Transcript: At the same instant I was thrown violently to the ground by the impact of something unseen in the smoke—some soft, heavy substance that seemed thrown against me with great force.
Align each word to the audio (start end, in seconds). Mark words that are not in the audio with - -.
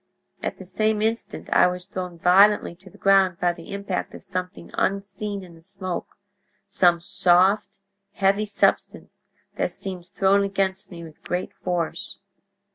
At 0.41 0.57
the 0.57 0.65
same 0.65 0.99
instant 1.03 1.47
I 1.51 1.67
was 1.67 1.85
thrown 1.85 2.17
violently 2.17 2.73
to 2.73 2.89
the 2.89 2.97
ground 2.97 3.39
by 3.39 3.53
the 3.53 3.71
impact 3.71 4.15
of 4.15 4.23
something 4.23 4.71
unseen 4.73 5.43
in 5.43 5.53
the 5.53 5.61
smoke—some 5.61 7.01
soft, 7.01 7.77
heavy 8.13 8.47
substance 8.47 9.27
that 9.57 9.69
seemed 9.69 10.07
thrown 10.07 10.43
against 10.43 10.89
me 10.89 11.03
with 11.03 11.21
great 11.21 11.53
force. 11.53 12.17